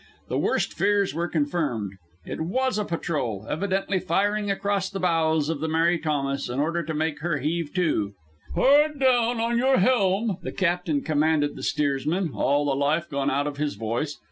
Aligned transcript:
The 0.29 0.39
worst 0.39 0.73
fears 0.73 1.13
were 1.13 1.27
confirmed. 1.27 1.91
It 2.25 2.41
was 2.41 2.79
a 2.79 2.85
patrol, 2.85 3.45
evidently 3.47 3.99
firing 3.99 4.49
across 4.49 4.89
the 4.89 4.99
bows 4.99 5.47
of 5.47 5.59
the 5.59 5.67
Mary 5.67 5.99
Thomas 5.99 6.49
in 6.49 6.59
order 6.59 6.81
to 6.81 6.93
make 6.95 7.19
her 7.19 7.37
heave 7.37 7.71
to. 7.75 8.13
"Hard 8.55 8.99
down 8.99 9.37
with 9.37 9.59
your 9.59 9.77
helm!" 9.77 10.37
the 10.41 10.53
captain 10.53 11.03
commanded 11.03 11.55
the 11.55 11.61
steers 11.61 12.07
man, 12.07 12.31
all 12.33 12.65
the 12.65 12.73
life 12.75 13.11
gone 13.11 13.29
out 13.29 13.45
of 13.45 13.57
his 13.57 13.75
voice. 13.75 14.17